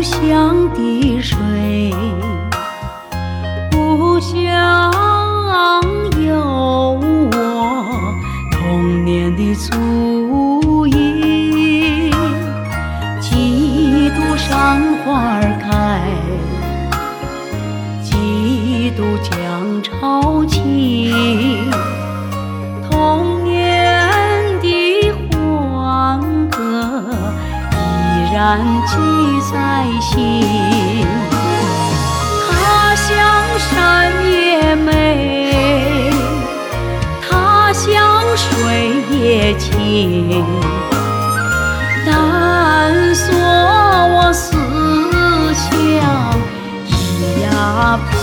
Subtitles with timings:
[0.00, 2.29] 故乡的水。
[28.50, 28.96] 难记
[29.52, 31.06] 在心。
[32.50, 33.08] 他乡
[33.56, 36.10] 山也美，
[37.22, 37.86] 他乡
[38.36, 40.44] 水也清，
[42.04, 44.56] 但锁我思
[45.54, 45.70] 乡
[46.88, 46.90] 一
[47.42, 48.20] 呀变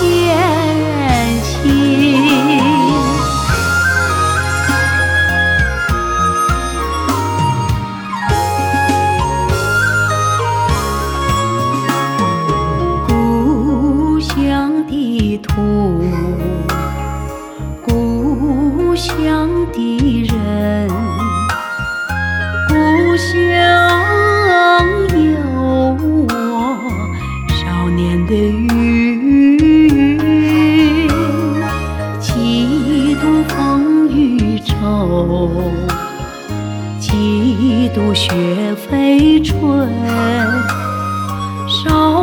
[15.18, 16.00] 的土，
[17.84, 20.88] 故乡的人，
[22.68, 23.28] 故乡
[25.16, 25.18] 有
[26.30, 26.30] 我
[27.50, 29.58] 少年的云，
[32.20, 34.70] 几度风雨骤，
[37.00, 38.32] 几度雪
[38.76, 39.90] 飞春。
[41.68, 42.17] 少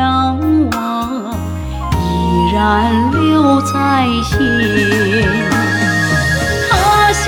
[0.00, 0.38] 向
[0.70, 0.78] 往
[1.92, 2.58] 依然
[3.12, 3.74] 留在
[4.24, 4.32] 心，
[6.70, 6.72] 他
[7.12, 7.22] 乡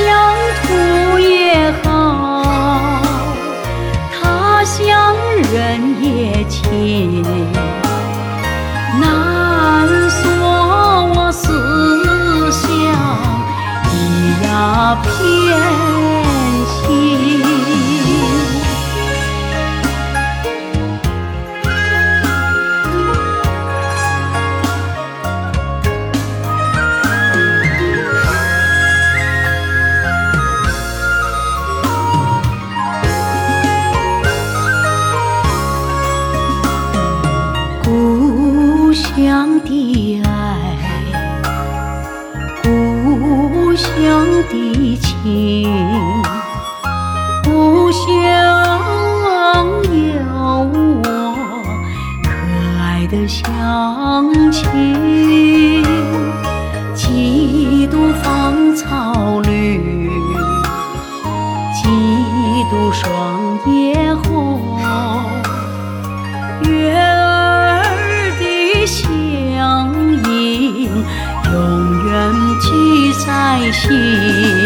[0.63, 1.92] 土也好，
[43.83, 45.69] 乡的情，
[47.43, 48.01] 故乡
[49.91, 50.23] 有
[51.03, 51.05] 我
[52.23, 52.29] 可
[52.81, 53.43] 爱的乡
[54.53, 54.63] 亲，
[73.71, 74.62] 心。